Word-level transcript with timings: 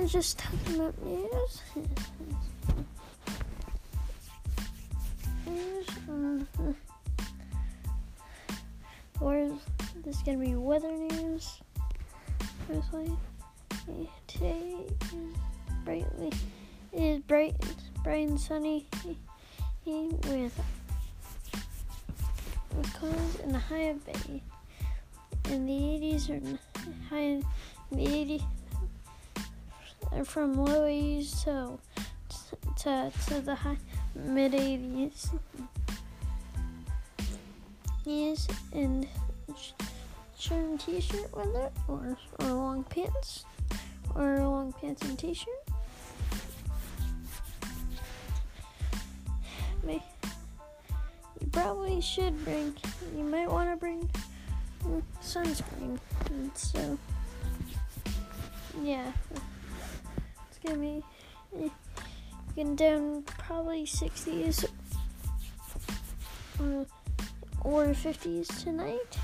was 0.00 0.12
just 0.12 0.38
talking 0.38 0.76
about 0.76 0.94
news. 1.04 1.62
Or 9.20 9.36
is 9.36 9.52
this 10.04 10.18
gonna 10.22 10.38
be 10.38 10.54
weather 10.54 10.92
news? 10.92 11.60
Firstly, 12.68 13.10
today 14.28 14.76
is 14.86 15.36
brightly 15.84 16.32
it 16.92 17.02
is 17.02 17.18
bright, 17.20 17.56
bright 18.04 18.28
and 18.28 18.40
sunny 18.40 18.86
with 19.84 20.52
clouds 22.94 23.40
and 23.42 23.56
a 23.56 23.58
high 23.58 23.90
of 23.90 24.00
in 25.50 25.66
the 25.66 25.72
80s 25.72 26.30
or 26.30 26.40
high 27.10 27.18
in 27.18 27.44
the 27.90 28.06
80s 28.06 28.44
from 30.24 30.56
low 30.56 30.82
80s 30.82 31.44
to 31.44 31.78
to, 32.82 33.12
to 33.26 33.40
the 33.40 33.54
high 33.54 33.76
mid 34.14 34.52
80s. 34.52 35.30
Yes, 38.04 38.48
and 38.72 39.06
shirt 40.38 40.80
t-shirt 40.80 41.30
it, 41.34 41.72
or 41.88 42.16
or 42.40 42.46
long 42.46 42.84
pants, 42.84 43.44
or 44.14 44.38
long 44.38 44.72
pants 44.72 45.02
and 45.02 45.18
t-shirt. 45.18 45.48
May 49.82 50.02
you 51.40 51.46
probably 51.52 52.00
should 52.00 52.44
bring. 52.44 52.74
You 53.16 53.24
might 53.24 53.50
want 53.50 53.70
to 53.70 53.76
bring 53.76 54.08
sunscreen. 55.22 55.98
And 56.30 56.56
so 56.56 56.98
yeah, 58.82 59.12
gonna 60.68 60.80
be 60.80 61.02
getting 62.54 62.76
down 62.76 63.22
probably 63.22 63.84
60s 63.84 64.64
uh, 66.60 66.84
or 67.62 67.86
50s 67.86 68.62
tonight. 68.62 69.18